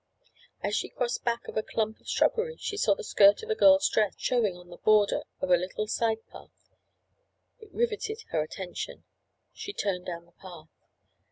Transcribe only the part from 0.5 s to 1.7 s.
As she crossed back of a